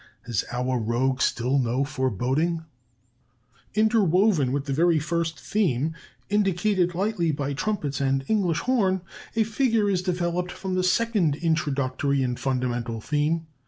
Has 0.25 0.43
our 0.51 0.79
rogue 0.79 1.21
still 1.21 1.59
no 1.59 1.83
foreboding? 1.85 2.65
"Interwoven 3.75 4.51
with 4.51 4.65
the 4.65 4.73
very 4.73 4.97
first 4.97 5.39
theme, 5.39 5.93
indicated 6.27 6.95
lightly 6.95 7.29
by 7.29 7.53
trumpets 7.53 8.01
and 8.01 8.25
English 8.27 8.61
horn, 8.61 9.01
a 9.35 9.43
figure 9.43 9.87
is 9.91 10.01
developed 10.01 10.51
from 10.51 10.73
the 10.73 10.83
second 10.83 11.35
introductory 11.35 12.23
and 12.23 12.39
fundamental 12.39 12.99
theme. 12.99 13.45